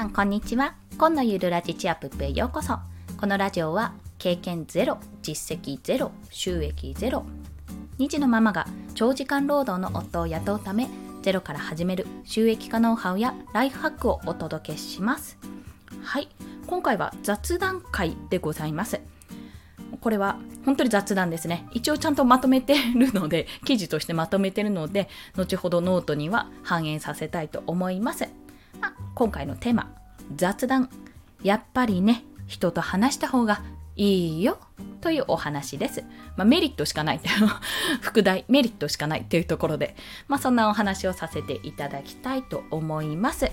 [0.00, 0.76] さんこんにちは。
[0.96, 2.78] 今のゆるラジチアップへようこそ。
[3.18, 7.26] このラジオは経験ゼロ実績ゼロ収益ゼロ
[7.98, 10.88] 2児のママが長時間労働の夫を雇うため
[11.20, 15.36] ゼロから始める収益化ノウハウやライフハックをお届けします。
[16.02, 16.28] はい。
[16.66, 19.02] 今回は雑談会でございます。
[20.00, 21.66] これは本当に雑談ですね。
[21.72, 28.28] 一応ちゃんとまとめてるので、記事としてまとめてるので、後ほどノートには反映させたいと思います。
[29.20, 29.94] 今回のテーマ、
[30.34, 30.88] 雑談。
[31.42, 33.60] やっぱりね、人と話した方が
[33.94, 34.58] いいよ
[35.02, 36.04] というお話です。
[36.38, 37.20] まあ、メリットしかない。
[38.00, 39.94] 副題、メリットしかないというところで、
[40.26, 43.52] まあ、そんなお話をさせていただきたいと思います。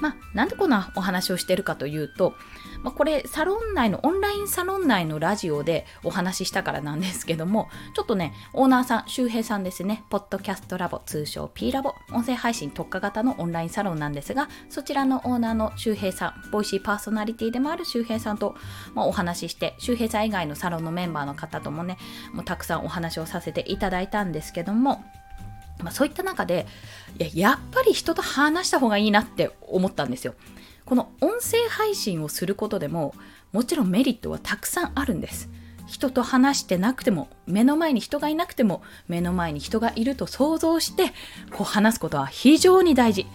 [0.00, 2.34] まあ、なんでこんなお話をしてるかというと、
[2.82, 10.04] まあ、これサロン内のオンラインサロン内のラジオでお話ししたからなんですけどもちょっとねオーナーさん周平さんですね。
[10.10, 11.94] ポッドキャストラボ通称 P ラボ。
[12.12, 18.54] 音声配信特化型のオンラインサロンなんですがそちらのオーナーの周平さんボイシーパーソナリティでもある周平さんと、
[18.94, 21.98] まあ、お話しして周平さん以外のサロンのメンバーの方ともね
[22.32, 25.04] もうたくさんお話をさせていただいたんですけども
[25.82, 26.66] まあ、そういった中で
[27.18, 30.34] いややっぱり人と話した方がいいなって思ったんですよ。
[30.84, 33.14] この音声配信をすることでも
[33.52, 35.50] もちろんメリットはたくさんあるんです。
[35.86, 41.12] 人と話してなくても目の前に人がいなくても目の前に人がいると想像して
[41.50, 43.26] こう話すことは非常に大事。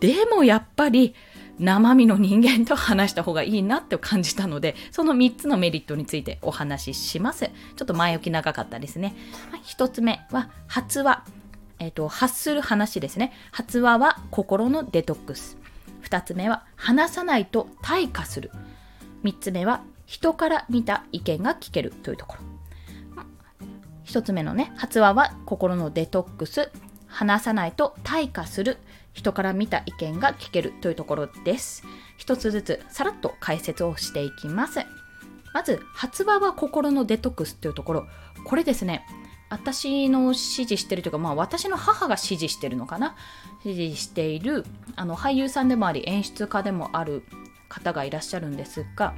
[0.00, 1.14] でもやっぱり
[1.58, 7.50] 生身の人間と話した方がいいなって感じたのでその3つのメリットについてお話しします。
[7.76, 9.14] ちょっと前置き長かったですね、
[9.50, 11.24] はい、1つ目は発話。
[11.80, 13.32] えーと発する話ですね。
[13.50, 15.56] 発話は心のデトックス。
[16.04, 18.50] 2つ目は話さないと退化する。
[19.24, 21.90] 3つ目は人から見た意見が聞ける。
[21.90, 22.42] というところ。
[24.04, 26.70] 1つ目のね発話は心のデトックス。
[27.06, 28.76] 話さないと退化する。
[29.12, 30.72] 人から見た意見が聞ける。
[30.82, 31.82] というところです。
[32.18, 34.80] 一つずつさらっと解説をしていきます。
[35.54, 37.54] まず発話は心のデトックス。
[37.54, 38.06] というところ。
[38.44, 39.06] これですね。
[39.48, 43.16] 私の支持してるというか、まあ、私の母が支持してるのかな。
[43.64, 44.64] 指示している
[44.96, 47.24] あの俳優さんでもあり演出家でもある
[47.68, 49.14] 方がいらっしゃるんですが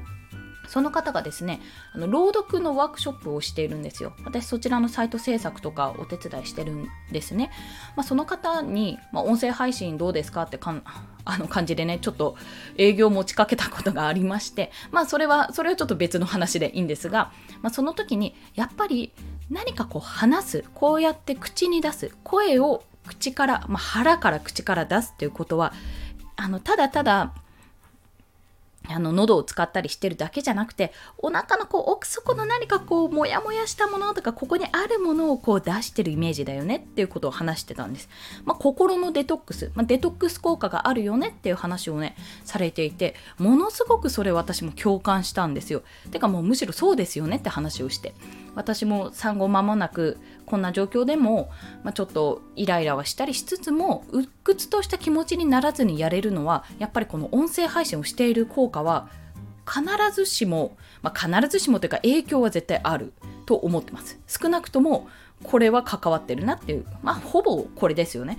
[0.69, 1.61] その方がですね
[1.93, 4.15] あの朗読のワークショップをしているんですよ。
[4.25, 7.51] 私そちらのサイト制作とかお手伝いしてるんですね、
[7.97, 10.83] まあ、その方に、まあ、音声配信どうですかってかん
[11.25, 12.37] あの感じでねちょっと
[12.77, 19.13] 営業持ちかけたことがありましてまあそれはそれはちょっと別の話でいいんですが、まあ、その時にやっぱり
[19.51, 25.73] 何かこう話すこうやって口に出す声を口から、まあ、腹から口から出すっていうことは
[26.37, 27.35] あのただただ
[28.89, 38.09] あの喉を使ったりしてるだけじゃなくてお腹のこう奥底の何かこうモヤモヤしたものとかここにあるものをこう出してるイメージだよねっていうことを話してたんです、
[38.45, 45.83] まあ、心のデトックス、まあ、デトックス効果があるよねっていう話をねされていてものすごくそれ私も共感したんですよ。
[46.11, 48.15] てかもうむしろそうですよねって話をして。
[48.55, 51.51] 私も産後間もなくこんな状況でも、
[51.85, 59.09] まあ、ちょっとイライラはしたりしつつも鬱屈とした気持ちにならずにやれるのはやっぱりこの音声配信をしている効果は
[59.67, 63.13] 必ずしも、まあ、必ずしもというか影響は絶対ある
[63.47, 64.19] と思ってます。
[64.27, 65.09] 少なくとも
[65.43, 68.39] これは関わってるなっていうまあほぼこれですよね。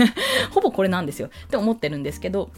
[0.50, 1.28] ほぼこれなんですよ。
[1.46, 2.50] って思ってるんですけど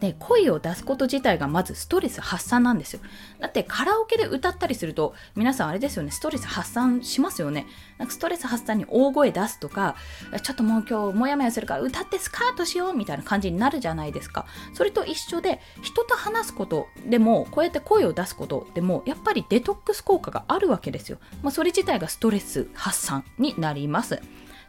[0.00, 3.00] で声を出すこと自体がまずストレス発散なんですよ。
[3.40, 7.66] だってカラオケで歌ったりすると皆さんあれですよねストレス発散しますよね。
[7.98, 9.96] なんかストレス発散に大声出すとか
[10.42, 14.46] ちょっともう今日もやもやするから歌ってスカートしようみたいな感じになるじゃないですか。
[14.74, 24.20] それと一緒で人と話すことでもこうやって声を出すことでもやっぱりデトックス効果があるわけですよ、まあ、それ自体がストレス発散になります。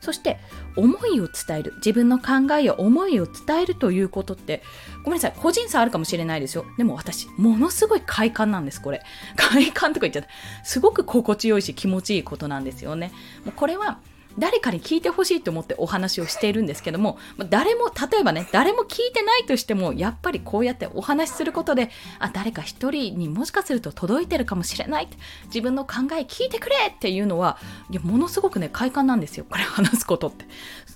[0.05, 0.38] そして
[0.75, 1.73] 思いを伝える。
[1.77, 4.61] 自分の考えや思いを伝えるということって
[5.03, 5.33] ごめんなさい。
[5.35, 6.66] 個人差あるかもしれないですよ。
[6.77, 9.01] でも私ものすごい快感なんですこれ。
[9.35, 10.29] 快感とか言っちゃった。
[10.63, 13.11] すごく心地よいし気持ちいいことなんですよね。
[13.45, 13.99] もうこれは
[14.38, 17.17] 誰かに聞いてほしいと思ってお話をしているんですけども、
[17.49, 21.90] 誰も、例えばね、誰も聞いてないとしても、やっぱりこうやってお話しすることで、
[22.20, 25.08] あ、誰か一人にもしかすると届いてるかもしれない。
[25.46, 27.58] 自分の考え聞いてくれっていうのは、
[27.90, 29.46] いや、ものすごくね、快感なんですよ。
[29.49, 30.46] これ話すことって。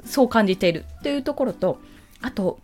[0.06, 1.80] そう感じているっていうところと、
[2.22, 2.60] あと、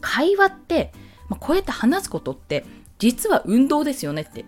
[0.00, 0.92] 会話って、
[1.28, 2.64] まあ、こうやって話すことって、
[2.98, 4.40] 実は運動ですよねって。
[4.40, 4.44] い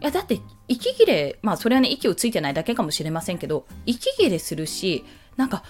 [0.00, 5.04] や、だって息切れ、まあそれはね、息をついてないだけかもしれませんけど、息切れするし、
[5.36, 5.62] なんか、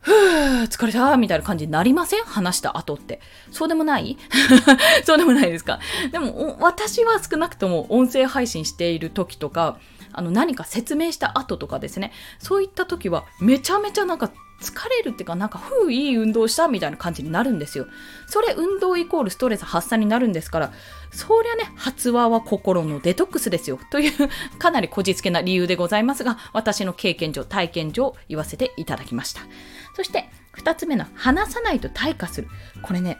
[0.00, 2.24] ふぅ、疲れたみたいな感じになりません？
[2.24, 3.20] 話した後って。
[3.50, 4.16] そうでもない？
[5.04, 5.80] そうでもないですか？
[6.12, 9.78] でも、私は少なくとも音声配信している時とか、
[10.12, 17.86] あの何か説明した後とかですね、そういった時はめちゃめちゃなんか疲れるっていうかなんかふういい運動したみたいな感じになるんですよ。
[18.26, 20.72] それ運動イコールストレス発散になるんですから
[21.12, 23.78] そりゃね発話は心のデトックスですよ。
[23.90, 24.12] という
[24.58, 29.42] かなりこじつけな理由でございますが私の経験上体験上言わせていただきました。
[29.94, 32.48] そして2つ目の話さないと退化する。
[32.82, 33.18] これね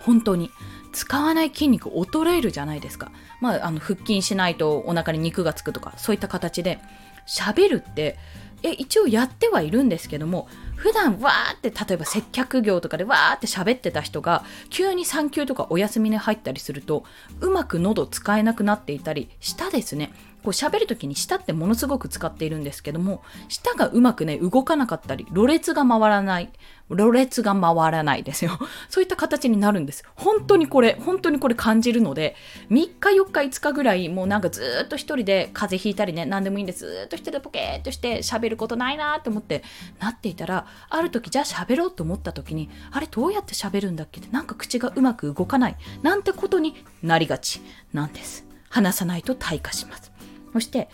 [0.00, 0.50] 本当に
[0.92, 3.12] 使わない筋肉衰えるじゃないですか。
[3.40, 6.80] まあ、あの腹筋しないとお腹に肉がつくとかそういった形で
[7.28, 8.18] 喋るって
[8.62, 17.04] え一応やってはいるんですけども普段わーって例えば接客業とかでわーって喋ってた人が急に産休とかお休みに入ったりすると
[17.40, 20.12] うまく喉使えなくなっていたりしたですね。
[20.46, 26.50] こう喋る時に舌ってものすごく使っているんですけども舌がうまくね動かなかったりろれつが回らない
[26.88, 28.56] ろれつが回らないですよ。
[28.88, 30.04] そういった形になるんです。
[30.14, 32.36] 本当にこれ本当にこれ感じるので
[32.70, 39.64] 3日4日5日ぐらいもうなんかずっと一人で風邪ひいたりね何でもいいんですずっと一人でポケーっとして喋ることないなと思って
[39.98, 47.60] なっていたらある時じゃあ喋ろうと思った時にあれどうやって喋るんだっけってなんか口がうまく動かないなんてことになりがち
[47.92, 48.46] なんです。
[48.76, 50.15] 話さないと退化します。
[50.56, 50.88] そして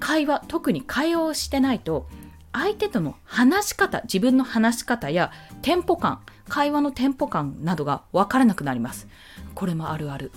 [0.00, 2.06] 会話特に会話をしてないと
[2.52, 5.32] 相手との話し方自分の話し方や
[5.62, 9.08] テンポ感会話のテンポ感などが分からなくなります。
[9.54, 10.30] これもあるある。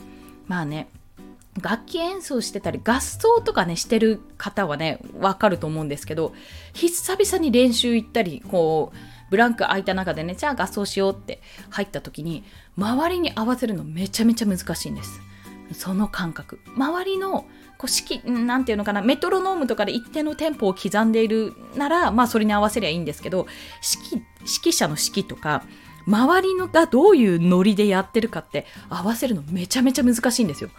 [0.47, 0.88] まあね
[1.62, 6.33] 楽器演奏してたり合奏とかねしてる方はね分かると思うんですけど
[6.71, 8.97] 久々に練習行ったりこう
[9.29, 11.41] ブランク空いた中でねじゃあ合奏しようって
[11.71, 12.45] 入った時に
[12.77, 15.19] 周りに合わせるのめちゃめちゃ難しいんです。
[15.73, 17.45] その感覚周りの
[17.77, 23.47] こう式なんていうのかなメトロノームとかで一定のテンポを刻んでいるならまあそれに合わせりゃいいんですけど
[24.41, 25.63] 指揮者の指揮とか
[26.07, 30.69] 周りのがどういうノリでやってるかって合わせるのめちゃめちゃ難しいんですよ。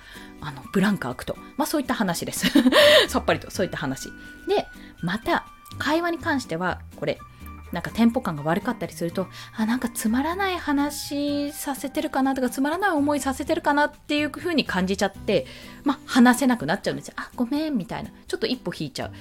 [0.41, 1.37] あのブランク空くと。
[1.57, 2.47] まあそういった話です。
[3.09, 4.09] さっぱりとそういった話。
[4.49, 4.67] で、
[5.01, 5.47] また
[5.79, 7.19] 会話に関してはこれ
[7.73, 15.47] なんかテンポ感が悪かったりすると、あ、なんかつまらない話させてるかなとか、つまらない思いさせてるかなっていう風に感じちゃって、
[15.85, 17.15] まあ、話せなくなっちゃうんですよ。
[17.17, 18.11] あ、ごめん、みたいな。
[18.29, 19.13] ちょっと一歩引いちゃう。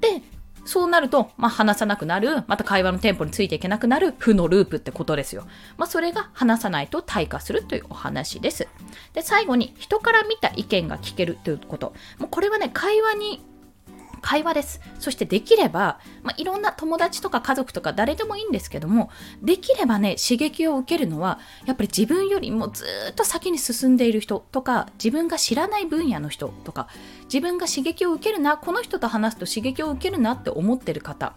[0.00, 0.22] で、
[0.66, 5.46] そうなると、まあ、話さなくなる、また会話のテンポについていけなくなる負のループってことですよ。
[5.76, 8.68] まあ、それが話さないと退化するというお話です。
[9.14, 11.94] で、最後に人から見た意見が聞けるということ。
[12.18, 13.44] もうこれはね、会話に
[14.26, 14.80] 会話です。
[14.98, 19.08] そしてできれば、まあ、いろんな友達とか家族とか誰でもいいんですけども、
[19.40, 26.88] できればね、刺激を受けるのは、やっぱり自分よりもずっと先に進んでいる人とか、自分が知らない分野の人とか、
[27.26, 31.36] 自分が刺激を受けるな、この人と話すと刺激を受けるなって思ってる方、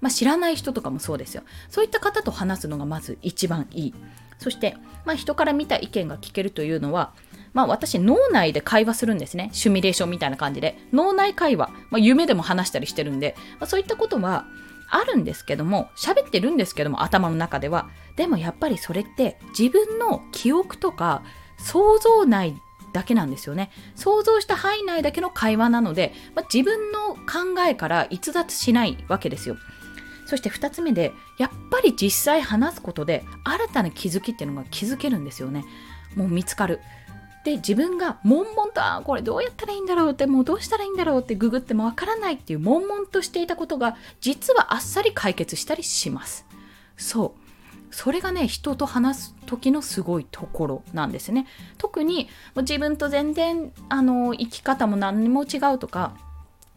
[0.00, 1.42] まあ、知らない人とかもそうですよ。
[1.68, 3.94] そういった方と話すのがまず一番いい。
[4.38, 7.12] そして、まあ、人から見た意見が聞けるというのは、
[7.52, 9.50] まあ私脳内で会話するんですね。
[9.52, 10.78] シミュレーションみたいな感じで。
[10.92, 11.70] 脳内会話。
[11.90, 14.46] まあ夢でも話したりしてるんで、まあ、そういったことは
[14.88, 17.88] あるんですけども、喋ってるんですけども、頭の中では。
[18.16, 21.22] でもやっぱりそれって自分の記憶とか
[21.58, 22.54] 想像内
[22.92, 23.70] だけなんですよね。
[23.94, 29.56] 想像した範囲内だけの会話なので、まあ、自分の考えから逸脱しないわけですよ。
[30.30, 35.64] そして2つ目で、やっぱり実際話すことで新たな気づきっていうのが気づけるんですよね。
[36.14, 36.78] もう見つかる。
[37.42, 46.46] で自分が悶々とあこれどうやったらいいんだろうってもうどうしたらいいんだろうってググってもわからないっていう悶々としていたことが実はあっさり解決したりします
[46.98, 51.46] そうそれがね人と話す時のすごいところなんですね
[51.78, 56.14] 特に自分と全然あの生き方も何も違うとか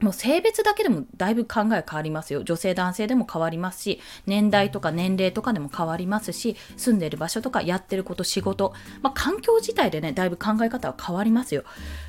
[0.03, 2.43] もう性別だけでもだいぶ考え変わりますよ。
[2.43, 11.63] 女性男性でも変わりますし、年代とか年齢とかでも変わりますし、住んでる場所とかやってること、仕事、まあ、環境自体でね、だいぶ考え方は変わりますよ。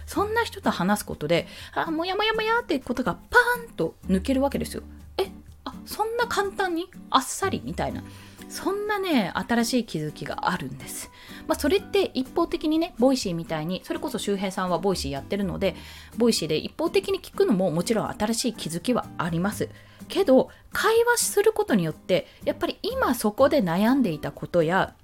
[0.06, 4.82] そんな人と話すことで、あ、もやもやもやってことがパーンと抜けるわけですよ。
[5.16, 5.30] え、
[5.64, 6.90] あ、そんな簡単に？
[7.10, 7.62] あっさり？
[7.64, 8.02] みたいな。
[8.48, 11.10] そんなね、新しい気づきがあるんです。
[11.46, 15.74] まあ、それって一方的にね、 Voicy みたいに、それこそ周平さんは Voicy やってるので、
[16.16, 19.68] Voicy で一方的に聞くのももちろん新しい気づきはあります。
[20.08, 24.94] けど、会話することによって、やっぱり今そこで悩んでいたことや、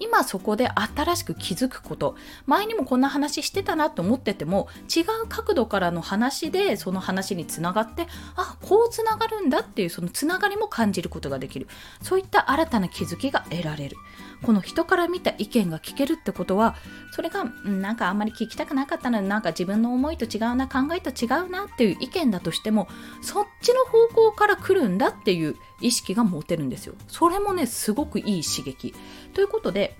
[0.00, 2.16] 今そこで新しく気づくこと。
[2.46, 11.68] 前にもこんな話してたなと思ってても違う角度からの話でその話につながってあこうつながるんだっていうそのつながりも感じることができる。
[12.02, 13.96] そういった新たな気づきが得られる。
[14.44, 16.76] この人から見た意見が聞けるってことは
[17.12, 22.88] それがなんかあんまり聞きたくなかったのになんか自分の思いと違うな考えと違うなっていう意見だとしても
[23.22, 26.94] そっちの方向から来るんだっていう意識が持てるんですよ。
[27.08, 28.94] それもねすごくいい刺激。
[29.32, 29.96] ということで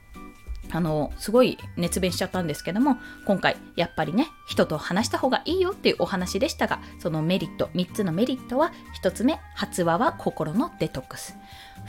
[0.74, 11.36] あの、すごい熱弁しちゃったんですけども、今回、やっぱりね、人と話した方がいいよっていうお話でしたが、そのメリット、3つのメリットは、1つ目、発話は心のデトックス。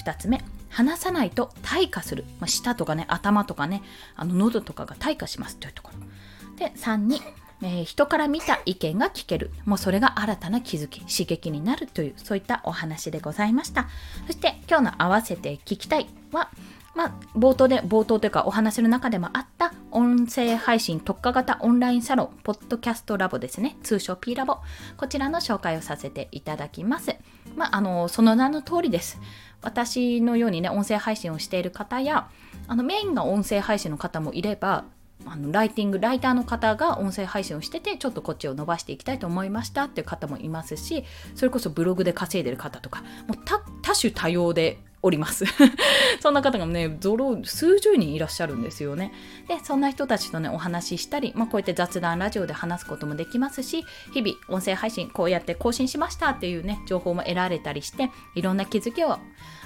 [0.04, 2.26] 2つ目、話さないと退化する。
[2.40, 3.82] まあ、舌とかね、頭とかね、
[4.16, 6.58] あの喉とかが退化しますというところ。
[6.58, 7.24] で、3に、
[7.64, 9.50] えー、人から見た意見が聞ける。
[9.66, 13.88] もうそれが新たな気づき、刺激になるという、そういったお話でございました。
[14.28, 16.52] そして今日の合わせて聞きたいは、
[16.96, 23.78] まあ、冒頭で、冒頭というかお話の中でもあった音声配信特化型オンラインサロン、ポッドキャストラボですね。
[23.84, 24.60] 通称 P ラボ。
[24.96, 27.16] こちらの紹介をさせていただきます。
[27.56, 29.20] まあ、あの、その名の通りです。
[29.62, 32.30] 私のようにね、音声配信をしている方や、
[32.68, 34.86] あの、メインが音声配信の方もいれば、
[35.26, 43.38] あのライティングライターの方が音声配信をしててちょっとこっちを伸ばしていきたいと思いましたっていう方もいますしそれこそブログで稼いでる方とかもう
[43.82, 45.46] 多種多様でおります
[46.20, 49.14] そんな方がね、ゾロ、数十人いらっしゃるんですよね。
[49.48, 59.20] で、そんな人たちとね、お話ししたり、まあ、こうやって雑談ラジオで話すこともできますし、日々、音声配信、こうやって更新しましたっていうね、情報も得られたりして、いろんな気づきを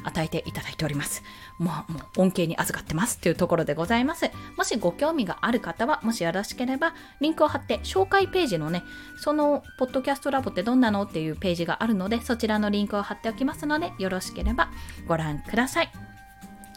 [0.03, 1.23] 与えていただいております。
[1.59, 4.31] もう、もう恩恵に預かってますっていうところでございます。
[4.57, 8.83] もしご興味がある方は、もしよろしければ、リンクを貼って、紹介ページのね、
[9.17, 14.71] その、ポッドキャストラボってどんなのっていうページがあるので、そちらのリンクを貼っておきますので、よろしければ
[15.07, 16.08] ご覧ください。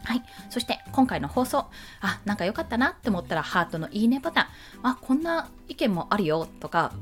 [0.05, 0.23] はい。
[0.51, 1.67] そして、今回の放送、
[2.01, 4.47] あ、なんか良かったなって思ったら、ハートのいいねボタン、
[4.83, 6.93] あ、こんな意見もあるよとか、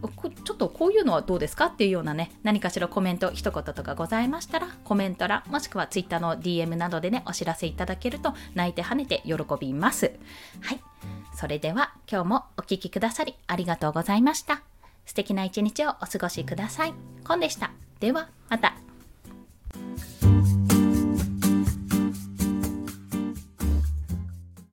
[0.44, 10.12] ちょっとこういうのはどうですかっていうようなね、何かしらコメント、一言とかございましたら、コメント欄、もしくは Twitter の DM などでね、お知らせいただけると、泣いて跳ねて喜びます。
[10.60, 10.80] はい。
[11.34, 14.62] それでは、今日もお聴きくださりありがとうございました。
[15.06, 16.94] 素敵な一日をお過ごしください。
[17.26, 17.72] コンでした。
[17.98, 18.74] では、また。